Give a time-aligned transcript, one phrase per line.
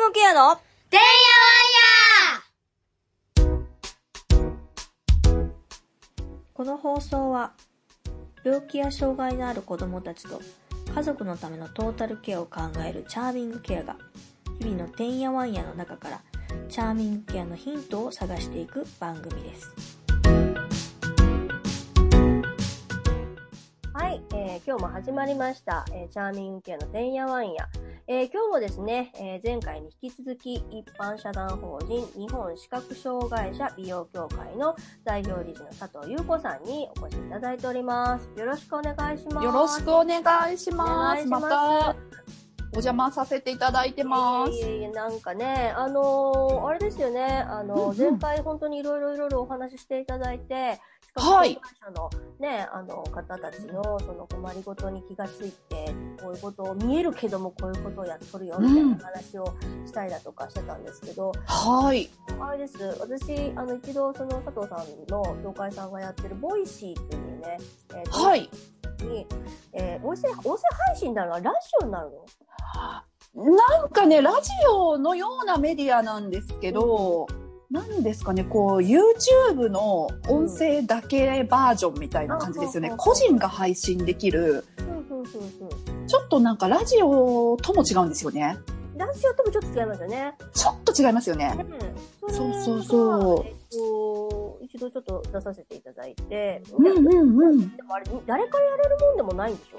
[0.00, 0.56] グケアの
[0.88, 1.10] てんやわ
[3.44, 3.60] んや
[6.54, 7.52] この放送は
[8.42, 10.40] 病気や障害のある子供たちと
[10.94, 13.98] 家族のためのトータルケアを考えるチャーミングケアが
[14.58, 16.22] 日々のてんやわんやの中から
[16.70, 19.70] チャーミングケアのヒントを探していく番組です。
[23.92, 27.68] はい、えー今日も始まりました、えーチャーミングケアのてんやわんや。
[28.12, 34.74] えー今日もですね、えー前回に引き続き一般社団法人日本視覚障害者美容協会の
[35.04, 38.28] 代表理事の佐藤優子さんにお越しいただいております。
[38.36, 39.44] よろしくお願いします。
[39.44, 40.90] よろしくお願いします。
[40.90, 41.96] お願いしますまた、
[42.72, 44.52] お邪魔させていただいてます。
[44.52, 50.80] いえいえなんかね、あのーあれですよね、あのーうんうん前回本当にいろいろいろいろお話ししていただいて、
[51.16, 59.52] はい障害者のね、あの方たちのその困りごとに気がついて、こういうことを見えるけどもこういうことをやっとるよ、みたいな話を
[59.84, 62.08] したりだとかしてたんですけど、はい。
[62.40, 67.58] あれです、私、あの、一度その佐藤さんの協会さんがやってる Voicy っていうね、
[67.96, 68.48] えーとはい。
[69.04, 69.26] に、
[69.72, 71.34] えー音声、音声配信になるの？
[71.34, 73.56] はラジオになるの？
[73.56, 77.28] なんかね、ラジオのようなメディアなんですけど、
[77.70, 82.96] なんですかね、こう、YouTube の音声だけバージョンみたいな感じですよねうん。
[82.96, 88.58] 個人が配信できる、ふんふんふんふんちょっとなんかラジオとも違うんですよね。
[88.96, 90.34] ラジオともちょっと違いますよね。
[90.52, 91.66] ちょっと違いますよね。
[92.28, 94.19] そそうそうそうえっと、
[94.72, 96.98] 一度ちょっと出させていただいて、うんうん
[97.42, 97.76] うん。
[97.76, 99.78] でもあれ、誰からやれるもんでもないんでしょ？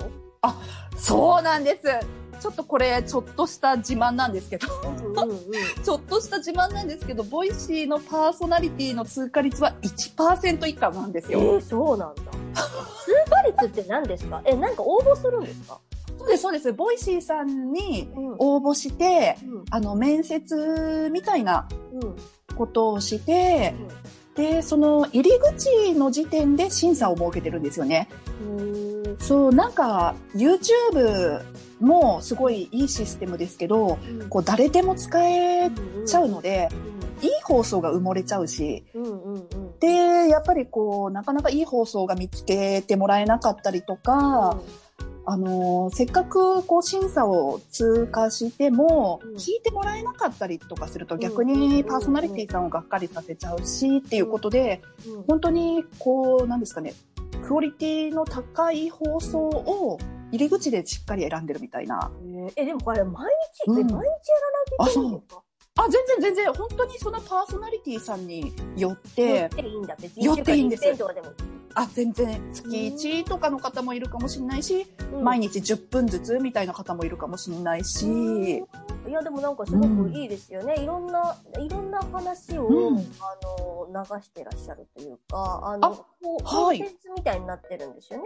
[0.98, 1.88] そうなんです。
[2.42, 4.68] ちょっとこれ、ちょっとした自慢なんですけど。
[4.84, 5.38] うんうんうん。
[5.84, 11.60] ちょっとした自慢なんですけど、ボイシーのパーソナリティの通過率は1%以下なんですえよ。
[11.60, 12.24] ー、そうなんだ。
[12.24, 12.30] 通
[13.30, 14.42] 過率って何ですか？
[14.46, 15.80] え、なんか応募するんですか？
[16.20, 16.74] そうです、そうです。
[16.74, 18.36] Voicy さんにうん。
[18.40, 19.66] 応募して、うん。
[19.70, 22.16] あの、面接みたいなうん。
[22.56, 23.74] ことをして、
[24.36, 28.08] で、その入り口の時点で審査を設けてるんですよね。
[28.42, 29.18] うん。
[29.20, 31.44] そう、なんか、YouTube
[31.80, 34.30] もすごいいいシステムですけど、うん。
[34.30, 36.70] こう、誰でも使えうんちゃうので、
[37.22, 39.80] いい放送が埋もれちゃうし、うんうんうん。
[39.80, 44.58] で、やっぱりこう、なかなかいい放送が見つけてもらえなかったりとか、
[45.32, 49.36] あのーせっかくこう審査を通過しても、うん。
[49.36, 51.20] 聞いてもらえなかったりとかするとん。
[51.20, 55.24] 逆にパーソナリティさんをがっかりさせちゃうしっていうことで、うん。
[55.24, 56.94] 本当にこう、なんですかね、
[57.48, 59.98] クオリティの高い放送を
[60.32, 62.12] 入り口でしっかり選んでるみたいな。
[62.58, 63.32] え、でもこれ毎
[63.66, 63.80] 日、うん。
[63.80, 64.10] え、毎日やらな
[64.88, 65.44] きゃいけないんですか？
[65.78, 70.26] あ、全然全然、本当にそのパーソナリティさんによっ、寄ってていいんだ、別に。
[70.26, 70.98] 寄っていいんです。
[70.98, 71.30] とかでも。
[71.76, 72.42] あ、全然。
[72.54, 75.24] 月1とかの方もいるかもしれないし、うん。
[75.24, 78.64] 毎日10分ずつみたいな方もいるかもしれないし、
[79.08, 80.76] いや、でもなんかすごくいいですよね。
[80.82, 83.02] いろんな、いろんな話を、うんあ
[83.44, 88.26] の、流してらっしゃるというか、あの、あこう、はいコンテンツみたいになってるんですよね。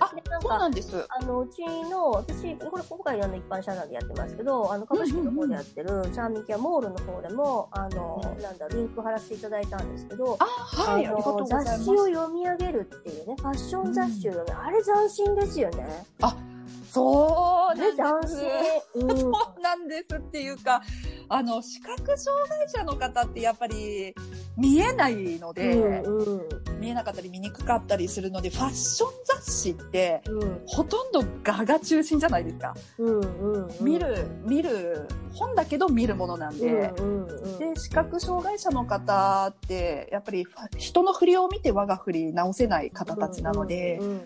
[0.00, 1.06] あで、なんそうか、なんです。
[1.08, 11.78] あの、うちの、私、これ今回あの一般社団でやってますけど、あの、株式の方でやってる、チャーミンケアモールの方でも、あの、なんだ、リンク貼らせていただいたんですけど、あ、はい、あのりがとうございます。
[11.78, 16.06] 雑誌を読み上げるっていうね、ファッション雑誌を読む、あれ斬新ですよね。
[16.92, 18.34] そうなんです。
[18.94, 19.08] 新。
[19.08, 19.18] うん。
[19.18, 20.82] そうなんですっていうか、
[21.30, 24.14] あの、視覚障害者の方ってやっぱり
[24.58, 30.62] 見えないので、うんうん見えなかったり見にくかったりするので、ファッション雑誌ってうん。
[30.66, 32.74] ほとんど画が中心じゃないですか。
[32.98, 33.84] うんうんうん。
[33.84, 40.44] 見る、見る、本だけど見るものなんで、うんうんうんで、視覚障害者の方って、やっぱり
[40.76, 44.24] 人の振りを見て我が振り直せない方たちなので、うんうん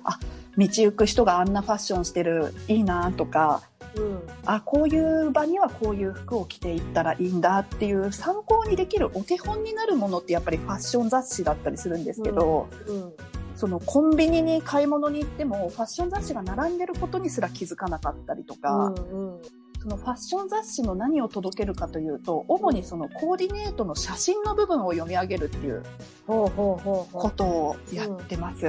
[0.59, 3.61] 道行く人があんなファッションしてる、いいなとか、
[3.97, 4.23] うん。
[4.45, 13.13] あ、こういう場にはこういう服を着ていったらいいんだっていう参考にできるお手本になるものってやっぱりファッション雑誌だったりするんですけど、うん
[13.57, 19.43] そのコンビニに買い物に行ってもファッション雑誌が並んでることにすら気づかなかったりとか、うんうん。
[19.81, 25.83] そのファッション雑誌の何を届けるかというと、主にそのコーディネートの写真の部分を読み上げるっていう
[26.27, 28.67] ことをやってます。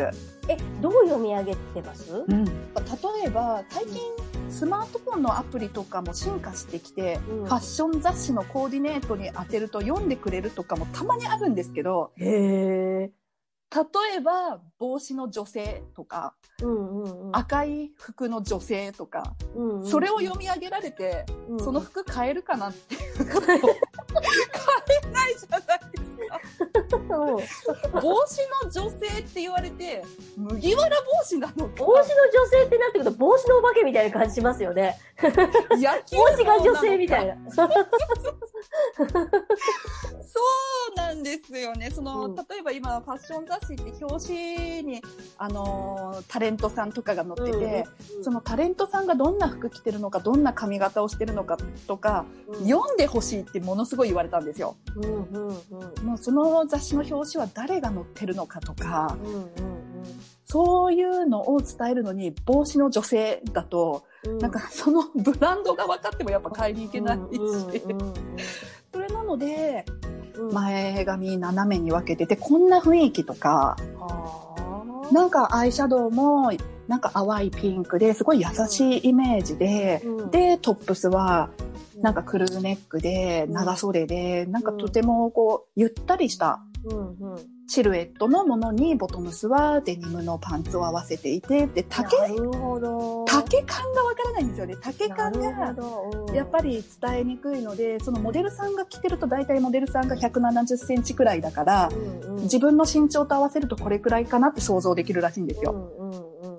[0.48, 2.24] えどう読み上げてます？
[2.26, 2.52] うん、例
[3.26, 4.00] えば最近
[4.50, 7.46] スマートフォンのアプリとかも進化してきて、うん。
[7.46, 12.12] ファッション雑誌のコーディネートに当てると読んでくれるとかもたまにあるんですけど
[13.76, 23.56] 例えば帽子の女性とかうんうんうん赤い服の女性とか、うんうんそれを読み上げられて、うんその服買えるかなっていうことを買
[25.04, 26.42] えないじゃないですか。
[26.92, 27.32] う
[27.98, 30.04] ん帽子の女性って言われて、
[30.36, 31.76] 麦わら帽子なのか。
[31.78, 32.06] 帽子の女
[32.50, 35.00] 性ってなってくると帽子のお化けみたいな感じしますよね。
[35.22, 37.36] 帽子が女性みたいな。
[37.36, 37.52] な。
[37.56, 37.64] そ
[40.94, 41.90] うなんですよね。
[41.92, 44.38] その、うん例えば今、ファッション雑誌って表紙
[44.84, 45.02] に、
[45.38, 47.86] あのータレントさんとかが載ってて、
[48.22, 52.68] そのタレントさんがどんな服着てるのか、どんな髪型をしてるのかとか、うん。
[52.68, 54.76] 読んでほしいってものすごい言われたんですよ。
[54.96, 56.06] うんうんうん。
[56.06, 59.48] もうその雑誌の表紙は誰が載ってるのかとか、うんうん
[60.50, 64.38] そういうのを伝えるのに、帽子の女性だと、うん。
[64.38, 68.14] なんかそのブランドが分かってもやっぱ買いに行けないし、うんうんうん
[68.94, 69.86] それなので、
[70.38, 70.54] うん。
[70.54, 74.47] 前髪斜めに分けてて、こんな雰囲気とか、はあ
[75.12, 76.52] なんかアイシャドウも、
[76.88, 80.32] なんか淡いピンクですごい優しいイメージで、うん。
[80.32, 81.50] で、トップスは、
[82.02, 92.08] なんかクルーネックで、長袖で、なんかとてもこう、ゆったりしたうんうんシルエットのものに、ボトムスはデニムのパンツを合わせていて、で、丈。
[93.26, 94.76] 丈感がわからないんですよね。
[94.82, 95.76] 丈感が
[96.34, 105.92] やっぱり伝えにくいので、そのモデルさんが着てると大体モデルさんが170センチくらいだから、うんうん自分の身長と合わせるとこれくらいかなって想像できるらしいんですよ。
[106.00, 106.58] うんうんうん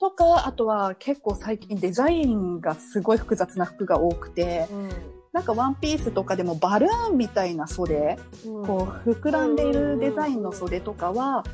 [0.00, 4.66] とか、あとは結構最近デザインがすごい複雑な服が多くて、
[5.32, 8.66] なんかワンピースとかでもバルーンみたいな袖、うん。
[8.66, 11.44] こう膨らんでいるデザインの袖とかは、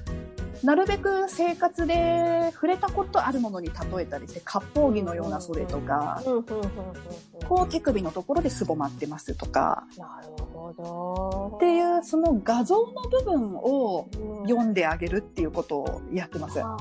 [0.62, 7.46] なるべく生活で触れたことあるものに例えたりして、割烹着のような袖とか、うんうんうんうんうん。
[7.46, 11.56] こう手首のところですぼまってますとか、なるほど。
[11.56, 14.48] っていうその画像の部分をうん。
[14.48, 16.60] 読んであげるっていうことをやってます。
[16.62, 16.76] あ。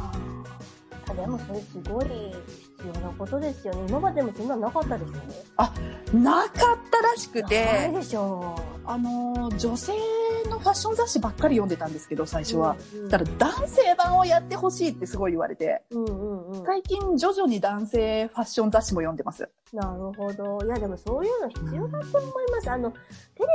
[1.07, 2.05] ーでもそれすごい
[2.85, 3.85] 必要なことですよね。
[3.89, 5.23] 今までもそんなのなかったですよね。
[6.13, 8.55] なかったらしくないて、でしょ
[8.85, 9.93] あの、女性
[10.49, 12.45] のファッション雑誌ばっかり読んでたんですけど、最う。
[12.45, 12.75] 初は。
[12.93, 16.65] うんただ男性版をやってほしいってすごい言われて、うんうんうん。
[16.65, 19.49] 最近徐々に男性ファッション雑誌も読んでます。
[19.73, 20.59] なるほど。
[20.63, 22.69] いや、でもそういうの必要だと思います。
[22.71, 22.97] あの、テ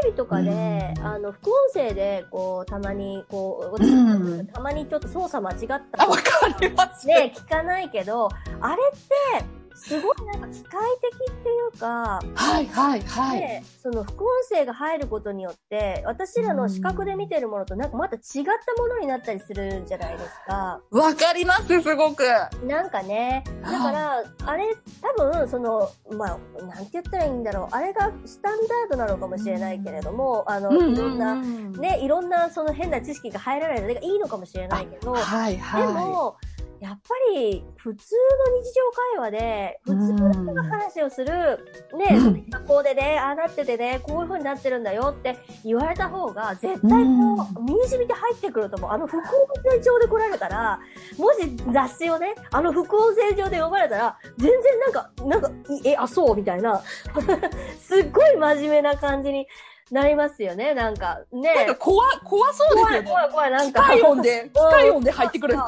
[0.05, 0.51] レビとかで、
[0.99, 6.23] うんあの、副音声で、こう、たまに、こう、うんたまにちょっと操作間違ったあ、わか
[6.61, 7.07] ります。
[7.07, 8.29] ね、聞かないけど、
[8.61, 13.41] あれって、すごいなんか機械的っていうか、はいはいはい。
[13.41, 20.81] で、その副音声が入ることによって、私らの視覚で見てるものとなんかまた違ったものになったりするじゃないですか。
[20.91, 22.25] わかります、すごく。
[22.67, 27.75] なんかね、だから、あれ、多分、その、まあ、なんて言ったらいいんだろう。
[27.75, 36.37] あれがスタンダードなのかもしれないけれども、あの、いろんな、ね、いろんなその変な知識が入らないのがいいのかもしれないけど、はいではも、
[36.81, 38.15] やっぱり、普通
[38.49, 41.59] の日常会話で、普通の人が話をする、
[41.95, 42.49] ね、うん。
[42.49, 48.91] 学校でね、ああなっててね、こういう風になってるんだよって言われた方が、絶対こう、身に染みて入ってくると思う。
[48.91, 49.23] あの副音
[49.63, 50.81] 声上で来られたら、
[51.19, 55.51] もし雑誌をね、あの副音声上で読まれたら、全然なんか、なんか、
[55.85, 56.35] いえ、あ、そう？
[56.37, 56.83] みたいな、
[57.79, 59.47] すっごい真面目な感じに
[59.91, 61.37] なりますよね、なんか、い。
[61.37, 63.09] ねなんか怖、怖そうですよね。
[63.09, 63.83] 怖い怖い、なん機か。
[63.83, 65.55] 械音で、機械音で入ってくる。
[65.55, 65.59] エン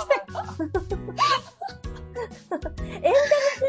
[2.61, 3.13] タメ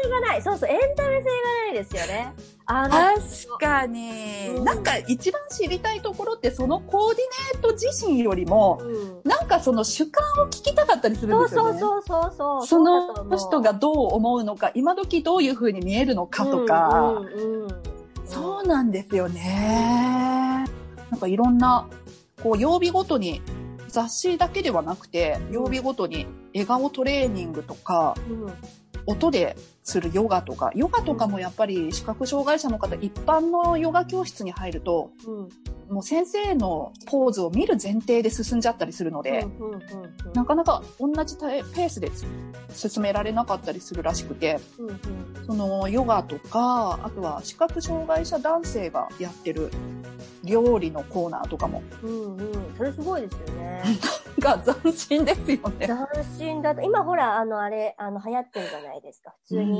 [0.02, 0.42] 性がない。
[0.42, 1.30] そうそう、エンタメ性が
[1.66, 2.32] ないですよね。
[2.66, 11.80] あの、確かに、うんなんか一番知りたいところってそのコーディネート自身よりも、うんなんかその主観を聞きたかったりするんですよね。
[11.80, 12.66] そうそうそうそう。
[12.66, 17.94] その人がどう思うのか、今時どういう風に見えるのかとか、うんうんうん
[18.26, 20.23] そうなんですよね。
[21.14, 21.88] なんかいろんな、
[22.42, 23.40] こう曜日ごとに、
[23.86, 28.52] 雑誌だけではなくて、曜日ごとに笑顔トレーニングとか、うん。
[29.06, 35.48] 音でするヨガとか、ヨガとかもやっぱり視覚障害者の方、一般のヨガ教室に入ると、うん
[35.84, 39.82] もう先生のポーズを見る前提で進んじゃったりするので、うんうんうん
[40.32, 42.10] なかなか同じペースで
[42.72, 45.00] 進められなかったりするらしくて、うんうん
[45.46, 49.70] そのヨガとか、あとは視覚障害者男性がやってる
[50.42, 53.82] 料理のコーナーとかも、うんうんそれすごいですよね。
[54.38, 55.86] が斬新ですよね。
[55.86, 55.96] 斬
[56.38, 59.34] 新だと、今ほら、あの、あれ、あの、流行ってるじゃないですか。
[59.42, 59.73] 普通に、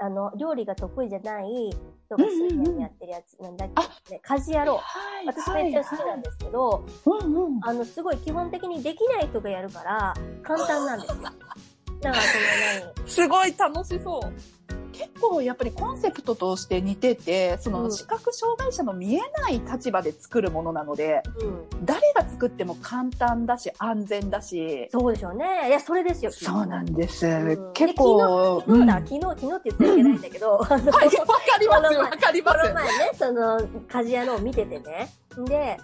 [0.00, 1.70] あの、料理が得意じゃない
[2.06, 3.70] 人が水面やってるやつ、なんだっ
[4.04, 4.76] け、ね、家事やろう。
[4.78, 7.60] はい私めっちゃ好きなんですけど、うんうん。
[7.62, 11.22] あの、すごい基本的にできない人がやるから、簡単なんですよ。
[12.00, 13.08] だから、その何？
[13.08, 14.57] すごい楽しそう。
[14.98, 21.84] 結構やっぱりコンセプトとして似てて、そうんの視覚障害者の見えない立場で作るものなので、うん。
[21.84, 25.68] 誰が作っても簡単だし安全だし、そうでしょうね。
[25.68, 26.32] いや、それですよ。
[26.32, 27.26] そうなんです。
[27.26, 32.58] うん結構、昨日だ、うん昨日、昨日って言ってはいけないんだけど、あの、はい、わかります、わかります。
[32.58, 35.10] この前ね、その、家事屋のを見ててね。
[35.46, 35.76] で、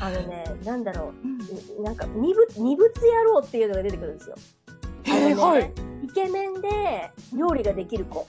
[0.00, 1.12] あのね、なんだろ
[1.78, 4.36] うなんか、二物、二物野郎っていうのが出てくるんですよ。
[5.04, 5.72] ねはい。
[6.04, 8.26] イケメンで料理ができる子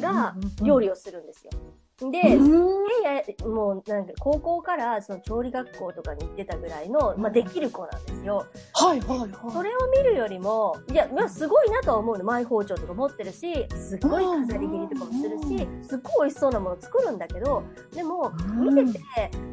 [0.00, 1.52] がうん料理をするんですよ。
[2.00, 8.46] で、うんいやもうなんか高校からその調理学校とかに行ってたぐらいの、まあ、できる子なんですよ。
[8.74, 9.30] はいはいはい。
[9.52, 12.24] それを見るよりも、いや、まあ、すごいなとは思うの。
[12.24, 19.00] マイ包丁とか持ってるし、すっごい飾り切りとかもするし、すっごい美味しそうなもの作るんだけど、でも、見てて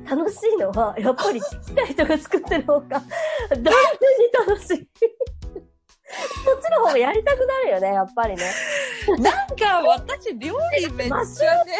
[0.07, 2.87] 楽しいのは、やっぱりちっちゃい人が作ってる方が、
[3.49, 3.73] 断然に
[4.47, 4.87] 楽しい。
[6.45, 8.43] こっちの方がやりたくなるよね、やっぱりね。
[9.19, 11.25] なんか私料理めっちゃね。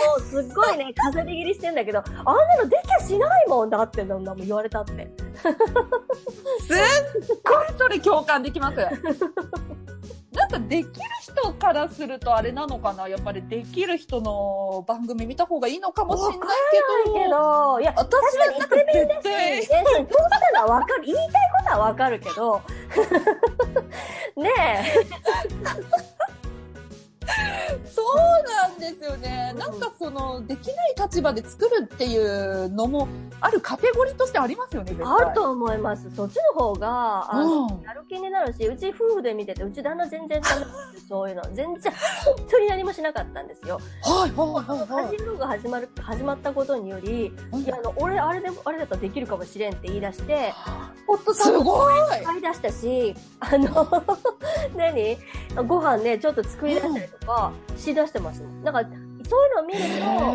[0.30, 5.08] すっごいね、飾り切りしてんだけど、あんなのできゃしないもんだって、なんだもん言われたって。
[5.42, 5.54] す
[6.74, 8.78] っごいそれ共感できます。
[10.36, 13.08] なんかできる人からするとあれなのかな？
[13.08, 16.46] やっぱりできる人の番組見た方がいいのかもしれないだ
[17.04, 17.14] けど。
[17.14, 19.58] けど、いや、私はなんか絶対。
[19.60, 20.08] え、そう、し
[20.54, 21.04] たのはわかる。
[21.06, 21.28] 言いたい
[21.58, 22.62] ことはわかるけど、
[24.38, 24.52] ね
[27.94, 29.54] そうなんですよね。
[29.58, 33.08] なんかその、できない立場で作るっていうのも、
[33.42, 34.96] あるカテゴリーとしてありますよね。
[35.04, 36.10] あると思います。
[36.16, 40.76] そっちの方が、あの、うんやる気になるし、うち夫婦で見てて、うち旦那全然ダメですよ
[41.10, 41.44] そういうの。
[41.54, 41.94] 全然、
[42.26, 43.80] 本当に何もしなかったんですよ。
[44.04, 45.16] はいはいはいはい。
[45.16, 50.54] 家事が始まる、始まったことにより、うんいや、あの、俺、あれで、あれだったらできるかもしれんって言い出して、
[51.08, 54.04] ホットサすンドごい買い出したし、あの、
[54.76, 55.18] 何？
[55.68, 58.44] ご飯ね、ちょっと作り出したりとかしだしてます。
[58.64, 59.80] だから、そういうのを見る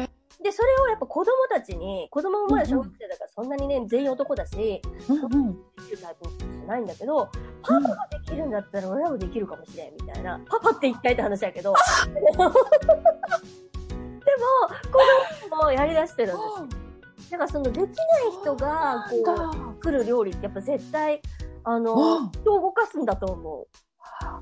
[0.06, 0.10] と、
[0.42, 5.52] で、それをやっぱ子供たちに、子供もまだ小学生だからそんなにね、全員男だし、うんうん。
[5.52, 7.28] できるタイプじゃないんだけど、
[7.62, 10.40] パパができるんだったら俺らもできるかもしれん、みたいな。
[10.48, 11.74] パパって言いたいって話だけど。
[12.06, 12.54] でも、子
[15.50, 16.80] 供もやりだしてるんですよ。
[17.32, 17.90] だからそのできない
[18.40, 19.16] 人が、こ
[19.72, 21.20] う、作る料理ってやっぱ絶対、
[21.64, 23.66] あの、うん人を動かすんだと思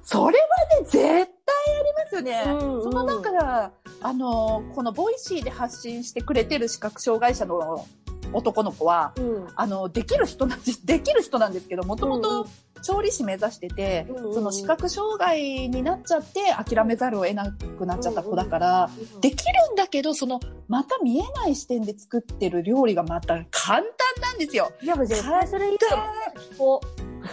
[0.02, 1.32] それはね、絶
[1.66, 2.42] 対ありますよね。
[2.46, 7.86] うんうんそのなんか、あの、この Voicy で発信してくれてる視覚障害者の
[8.32, 9.22] 男の子は、う。
[9.22, 9.46] うん。
[9.54, 12.46] あの、できる人なんです、 できる人なんですけど、もともうんと
[12.82, 18.90] 調理師目指してて、うんうんその視覚障害になっちゃって諦めざるを得なくなっちゃった子だから、
[19.20, 23.86] できるんだけど、その、また見えない視点で作ってる料理がまた簡単
[24.22, 24.70] なんですよ。
[24.82, 26.80] いや、もう絶対それいいと。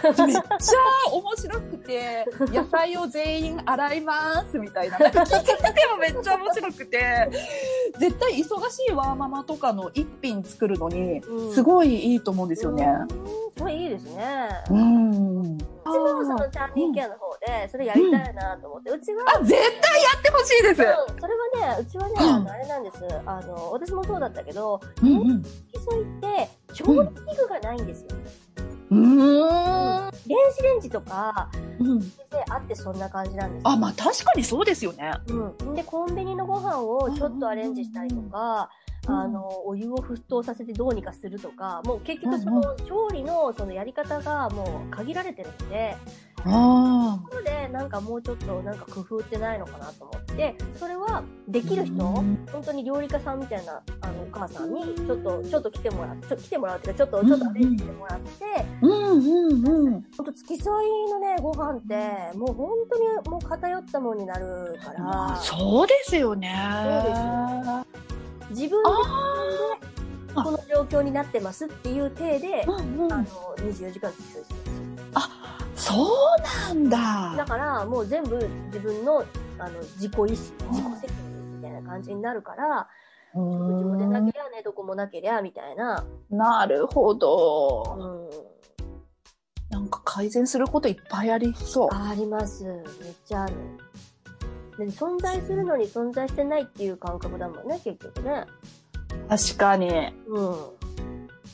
[0.02, 4.98] めっちゃ面白くて、野菜を全員洗いますみたいな。
[4.98, 7.28] 聞いててもめっちゃ面白くて、
[7.98, 12.84] 絶対忙しいワーママとかの一品作るのに、うんすごいいいと思うんですよね。
[12.84, 14.48] うんそれいいですね。
[14.70, 14.74] う。
[14.74, 20.82] うんちもそのチャーミンケアの方で、それやりたいなと思って、うちは、あ、絶対やってほしいです。
[20.82, 22.98] うんそれはね、うちはね、うんあの、あれなんです。
[23.24, 25.42] あの、私もそうだったけど、うんうん。
[25.42, 28.08] 付き添いって、調理器具がないんですよ。
[28.10, 30.10] うーん。
[30.26, 32.00] 電子レンジとかうん。
[32.00, 32.06] で
[32.48, 35.12] あってそんな感じなんですよあ、まあ確かにそうですよね。
[35.28, 35.74] うん。
[35.74, 45.96] で、コンビニのご飯をちょっとアレンジしたりとか、うんあの、お湯を沸騰させてどうにかするとか、もう結局その調理のそのやり方がもう限られてるので、
[46.44, 52.46] あなので、なんかもうちょっとなんか工夫ってないのかなと思って、それはできる人、うん。
[52.52, 58.44] 本当に料理家さんみたいなあのお母さんにちょっと、ちょっと来てもらって、ちょ来てもらうっていうか、ちょっと、ちょっとアレンジしてもらって、
[58.82, 59.92] うんうんうん。
[60.16, 66.48] 本当付き添いのね、ご飯って、もう本当にもう偏ったものになるから、そうですよね。
[68.50, 68.90] 自分で
[70.34, 73.08] あこの状況になってますっていう体で、あ、の、
[73.56, 75.16] 24時間付き添いするんですよ。
[75.76, 77.44] そうなんだだ。
[77.44, 78.36] から、もう全部
[78.66, 79.24] 自分の、
[79.58, 80.50] あの、自己意思、自己
[81.00, 82.88] 責任みたいな感じになるから、
[83.34, 86.04] う食事も出なんけりゃ寝床もなけりゃ、みたいな。
[86.30, 88.30] なるほうど。
[89.70, 89.70] ん。
[89.70, 91.88] なんか改善することいっぱいありそう。
[91.92, 92.64] あります。
[92.64, 92.84] めっ
[93.26, 93.54] ちゃある。
[94.78, 98.44] で存在するのに存在してないっていう感覚だもんね、結局ね。
[99.28, 99.88] 確かに。
[99.88, 100.76] うん。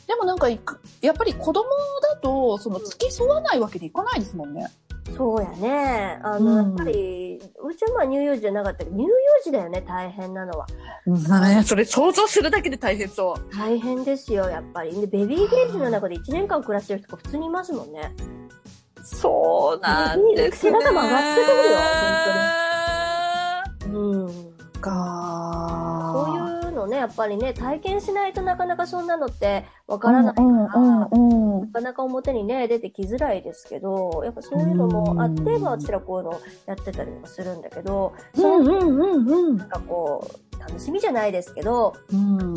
[0.06, 1.64] でもなんかやっぱり子供
[2.02, 4.68] だと、その付き添わないわけにいかないですもんね。
[5.16, 6.20] そうやね。
[6.22, 9.08] あの、うんやっぱり、うちはまあ乳幼児じゃなかったけど、乳幼
[9.44, 10.66] 児だよね、大変なのは。
[11.06, 13.56] ね、それ想像するだけで大変そう。
[13.56, 15.00] 大変ですよ、やっぱり。
[15.00, 18.14] で、ベビーケージの中で1年間暮らしてる人が普通にいますもんね。
[19.02, 20.70] そうなんですね。
[20.70, 22.71] 背中曲がってくるようん。
[24.82, 31.08] かそういうのね、やっぱりね、体験しないとなかなかそんなのってわからないから、な
[31.72, 42.54] かなか表にね、出てきづらいですけど、やっぱそういうのもあって、うんまあ、私らこういうのやってたりもするんだけど、うんうんうなんかこう、楽しみじゃないですけど、うん。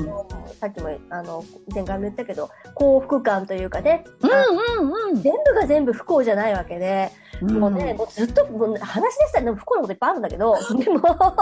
[0.59, 1.43] さっきも、あの、
[1.73, 7.59] 前回も言ったけど、幸福感というかね、うんうん全部が全部不幸じゃないわけで、うん。
[7.59, 11.35] もうね、もうずっと、もう話し出したらでも不幸なこといっぱいあるんだけど、でも、何個でも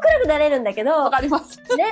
[0.00, 1.58] 暗くなれるんだけどわ、かります。
[1.76, 1.86] ね。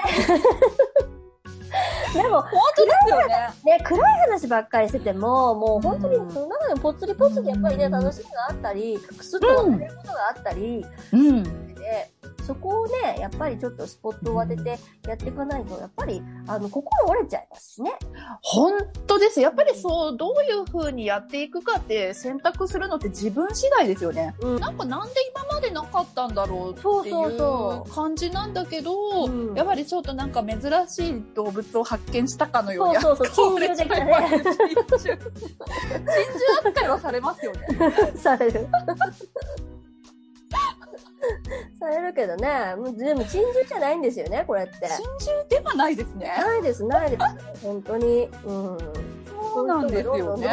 [2.15, 3.35] でも、本当ですよね。
[3.65, 11.76] ね、暗い話ばっかりしてても、もう本当にうんその中でもぽつりぽつりやっぱりね、うん楽しみがあったり、くすっと忘れることがあったり、うん。
[11.87, 12.11] で、
[12.45, 17.93] そこをね、やっぱりちょっとスポットを当ててやっていかないと、やっぱり、あの、心折れちゃいますしね。
[18.43, 18.73] 本
[19.07, 19.41] 当です。
[19.41, 24.35] やっぱりそう、どういう風にやっていくかって選択するのって自分次第ですよね。
[24.41, 33.01] うんなんかなんで今までなかったんだろうっていそう感じなんだけど、うんやっぱりちょっとなんか珍しい動物を発見したかのように。
[33.01, 35.19] そうそうそう、珍獣的なね、珍獣
[36.65, 37.69] 扱いはされますよね。
[38.17, 38.67] される。
[41.79, 44.73] されるけどね、もうでも珍獣じゃないんですよね、これって。
[44.89, 46.27] 珍獣ではないですね。
[46.27, 47.63] ないです、ないです。
[47.63, 48.29] 本当に。
[48.45, 49.16] うん。
[49.55, 50.49] そうなんですよね。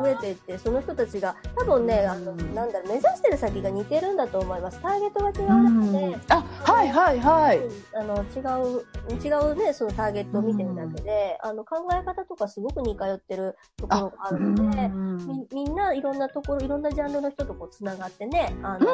[0.00, 4.80] 増えていって、その人たちが、多分ね、あの、うんなんだろう、目指してる先が似てるんだと思います。
[4.80, 7.60] ターゲットが違ううんだけで、あ、はいはいはい。
[7.94, 8.82] あの、違う、
[9.22, 18.86] 違うね、そのターゲットを見てるだけで、あの、考え方とかすごく似通ってるところがあるので、みみんないろんなところ、いろんなジャンルの人とこう繋がってね、あの、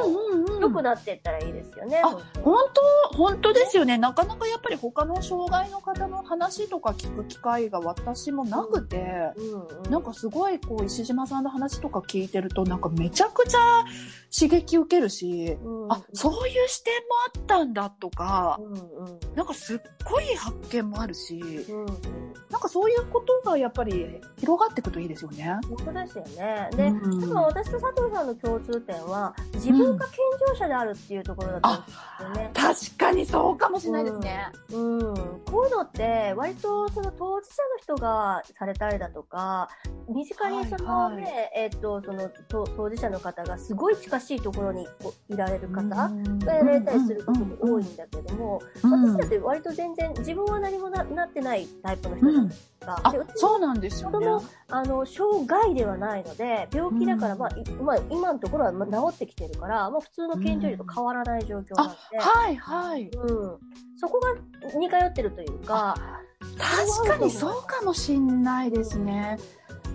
[0.60, 2.02] 良くなっていったらいいですよね。
[2.42, 2.56] 本
[3.12, 3.98] 当、本当ですよね。
[3.98, 13.58] なかなかやっぱり他の障害の方の話とか聞く機会が私もなくて、うんうん、なんかすごいこう石島さんの話とか聞いてるとなんかめちゃくちゃ
[14.36, 18.82] 刺激受けるし、うん、あ、そういう視点もあったんだとかう、んうん
[19.34, 21.86] なんかすっごい発見もあるし、うんうん、
[22.50, 25.58] なんかそういうことがやっぱり広がっていくといいですよね。
[25.68, 26.68] 本当ですよね。
[26.76, 32.50] で、うん多分私と佐藤さんの共通点は、自分が健常者であるっていうところだと思うんですよね。
[32.52, 34.48] 確かにそうかもしれないですね。
[34.72, 35.14] うん、
[35.46, 39.68] こういうのって割とその当事者の人がされたりだとか
[40.08, 41.32] 身近にそのね、はい。
[41.32, 49.14] はいえっとそのと当事者の方がすごい近しいところにこういられる方がうんやられたりすることも多いんだけども、うん。
[49.14, 52.48] 私だって割と全然自分は何もななってないタイプの人なん。
[52.48, 54.26] ですが、あで私、そうなんですよね。
[54.68, 57.38] あの障害ではないので病気だから、うん。
[57.38, 62.18] まあいまあ、今のところはまあ治ってきてるから、まあ、普通の健常児と変わらない状況なんで。
[62.18, 63.08] はいはい。
[63.08, 63.58] うん、
[63.96, 64.34] そこが
[64.78, 65.94] 似通ってるというか、
[66.58, 69.38] 確かにそうかもしんないですね。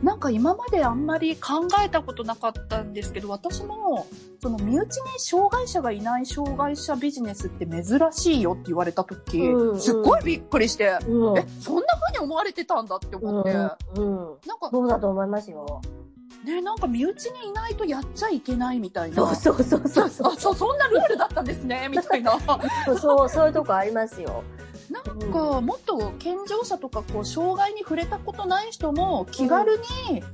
[0.04, 4.06] なんか今まであんまり考えたことなかったんですけど、私も、
[4.40, 15.82] その身内に障害者がいない障害者ビジネスって珍しいよって言われた時、うんうんすっごいびっくりして、うんえ、そんな風に思われてたんだって思って、うん、なんかそうだと思いますよ。
[16.44, 19.36] ね、なんか身内にいないとやっちゃいけないみたいな。
[19.36, 22.38] そうそうそうそうそうあ、そう、そんなルールだったんですね、みたいな。
[23.00, 24.44] そうそういうとこありますよ。
[25.06, 29.84] なんか、もっと健常者とか、こう、障害に触れたことない人も気軽に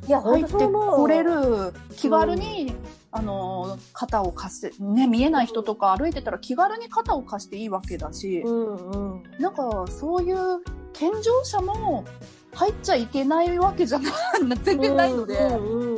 [0.10, 0.52] 入って。
[0.67, 2.73] これる、気軽に、
[3.12, 9.23] あの、肩を貸して、ね、見えない人とか歩いてたら気軽に肩を貸していいわけだしう、んうん。
[9.39, 12.06] なんか、そういう健常者も
[12.54, 14.13] 入っちゃいけないわけじゃない、
[14.63, 15.36] 全然ないので、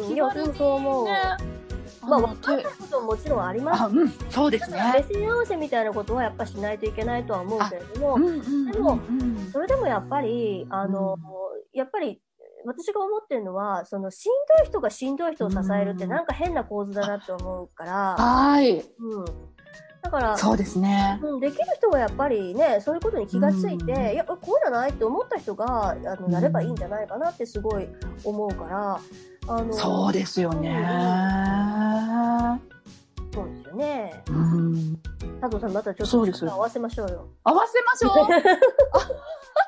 [0.07, 0.49] 気軽に。
[0.49, 1.54] ね、
[2.07, 3.83] まあ、分かんないことももちろんあります。
[3.83, 4.79] あ、うん、そうですね。
[5.09, 9.49] 目線合わせみたいなことはやっぱしないといけないとは思うけれども、うんうんでもうん。
[9.51, 11.17] それでもやっぱり、あの、
[11.73, 12.21] やっぱり、
[12.65, 16.09] 私が思ってるのは、その、しんどい人がしんどい人を支えるってうん。
[16.09, 18.79] なんか変な構図だなって思うから、はい。
[18.79, 19.25] うん。
[20.05, 21.19] だから、そうですね。
[21.23, 27.87] うん、できる人がやっぱりね、そういうことに気がついて、うんいや、こうじゃないって思った人が、あの、やればいいんじゃないかなってすごい
[28.23, 28.99] 思うから、
[29.47, 30.85] あの、そうですよね。
[33.33, 34.23] そうですよね。
[34.29, 34.97] うん。
[35.41, 37.27] 佐藤さん、またちょっと合わせましょうよ。
[37.43, 38.27] 合わせましょう。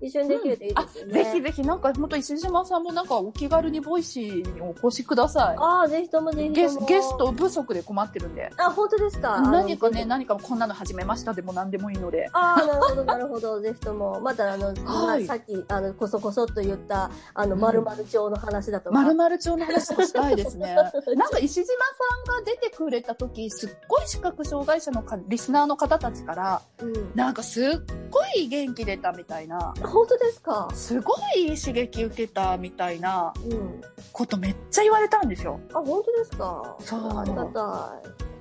[0.00, 1.12] 一緒にできるといいあですよね。
[1.24, 6.48] ぜひぜひ、なんか、本当石島さんもなんかお気軽に Voicy にお越しくださああ、ぜひともぜい。
[6.48, 6.54] ひ。
[6.54, 8.50] ゲスゲスト不足で困ってるんで。
[8.58, 9.40] あ、本当ですか？
[9.40, 12.28] 何かね、何かこんなの始めましたでも何でもいいので。
[12.32, 13.60] ああ、なるほど、なるほど。
[13.60, 14.20] ぜひとも。
[14.22, 18.94] また、あの、はいさっき、あの、こそこそっと言った、あの、うんまるまる帳の話だとか。
[18.94, 20.74] まるまる町の話とかしたいですね。
[21.16, 27.12] なんか石島さんが出てくれた時、すっごい視覚障害者のかリスナーの方たちから、うん。
[27.14, 27.64] なんかすっ
[28.10, 30.68] ごい元気出たみたいな、本当ですか？
[30.74, 33.80] すごいいい刺激受けたみたいなうん。
[34.12, 35.60] ことめっちゃ言われたんですよ。
[35.72, 36.76] あ、本当ですか？
[36.80, 37.92] そうありがた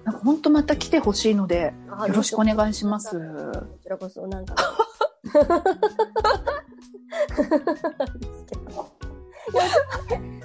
[0.03, 1.73] なんか本当また来てほしいので、
[2.07, 3.19] よろしくお願いします。
[3.19, 4.55] こちらこそ、なんか。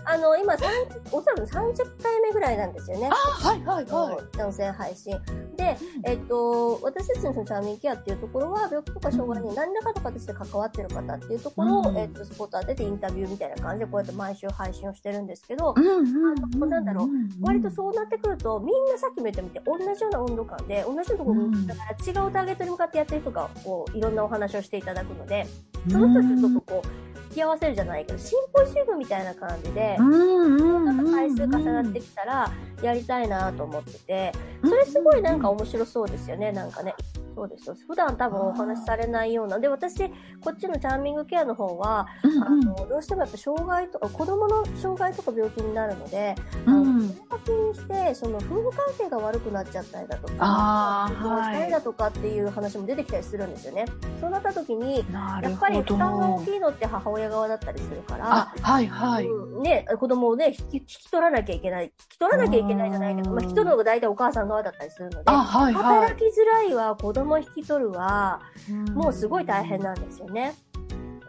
[0.05, 0.69] あの、の、今、三
[1.13, 3.09] おそらく30回目ぐらいなんですよね。
[3.11, 4.41] あ、はいはいはい。
[4.43, 5.17] 音声配信。
[5.63, 11.97] で、えっと、私たちのチャーミングケアっていうところは、病気とか障害に何らかの形で関わってる方っていうところを、うん。
[11.97, 17.09] えっと、スポット当ててインタビューみたいな感じで、こうやって毎週配信をしてるんですけど、うんうんあなんだろう。
[17.41, 25.47] 割とそうなってくると、みんなさっきも言ったみたいに同じような温度感で、同じようなところに、だから違うターゲットに向かってやってる人が、こう、いろんなお話をしていただくので、
[25.89, 32.51] その人たちとちょっとこう、引き合わせるじゃないけど、シンポジウムみたいな感じで、うんうんうんうん回数重なってきたら、
[32.83, 34.33] やりたいなと思ってて、
[34.65, 36.95] それすごいなんか面白そうですよね、なんかね。
[37.35, 37.77] そうですよ。
[37.89, 39.59] 普段多分お話しされないような。
[39.59, 40.09] で、私、
[40.41, 46.35] こっちのチャーミングケアの方は、うんあの、どうしてもやっぱ障害とか、子供の障害とか病気になるので、
[46.67, 53.87] あの、うんそれが気にして、その夫婦関係が悪くなっちゃったりだとか、あー結婚したりだとかっていう話も出てきたりするんですよね。
[54.21, 54.99] そうなった時に、
[55.43, 55.97] やっぱり負。
[55.97, 59.27] 担が大きいのって母親側だったりするから、あ、はいはい。
[59.27, 61.85] うんね、子供をね、引き引き取らなきゃいけない。
[61.85, 68.91] 引き取らなきゃいけないじゃないけど、うんまあ、引き取るのが大体お母さん側だったりするので、あ、はいは働きづらいわ、子供引き取るわ、い。
[68.91, 70.55] もうすごい大変なんですよね。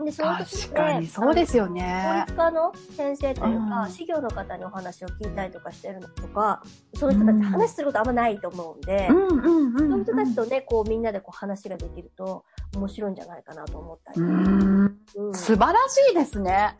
[0.03, 2.25] で、その時確かにそうですよ法ね。
[2.27, 6.63] 律家の先生というか、うん事業の方にお話を聞いたりとかしてるのとか、
[6.95, 14.21] その人たち話することあんまないと思うんで、うんうんうんそういう人たちとね、こうみんなでこう話ができると面白いんじゃないかなと思ったり。
[14.21, 16.75] うんうん素晴らしいですね。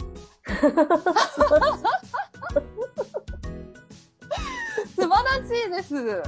[4.95, 6.23] 素晴らしいです。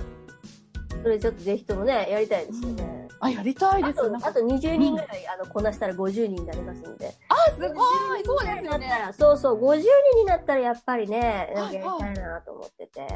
[1.01, 3.07] それちょっとぜひともね、やりたいですよね。
[3.19, 3.99] あ、やりたいです。
[3.99, 7.13] あと、あと20人ぐらい、あの、こなしたら50人になりますんで。
[7.29, 7.67] あ、すご
[8.17, 8.23] い。
[8.23, 8.91] そうですよね。
[9.17, 9.87] そうそう、50人
[10.19, 13.01] になったらやっぱりね、なんかやりたいなと思ってて。
[13.01, 13.07] いい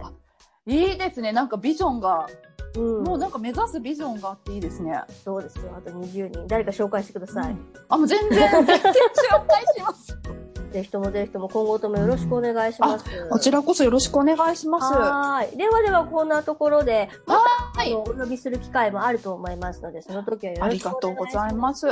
[0.65, 1.31] ですね。
[1.31, 2.27] なんかビジョンが、
[2.75, 3.03] うん。
[3.03, 5.01] もうなんか目指すビジョンがあっていいですね。
[5.23, 5.73] そうですよ。
[5.75, 6.47] あと20人。
[6.47, 7.55] 誰か紹介してください。
[7.89, 10.17] あ、もう全然、全然紹介します。
[10.71, 13.05] ぜひともぜひとも今後ともよろしくお願いします。
[13.29, 14.93] こちらこそよろしくお願いします。
[14.93, 15.57] はーい。
[15.57, 17.41] ではではこんなところで、また、
[17.79, 20.95] はいお呼びする機会もあると思いますので、その時はよろしくお願いします。
[20.95, 21.87] ありがとうございます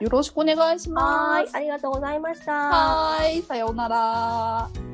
[0.00, 1.52] よろしくお願いしはます。
[1.52, 1.56] ーい。
[1.56, 2.52] ありがとうございました。
[2.52, 3.42] はーい。
[3.42, 4.91] さようなら。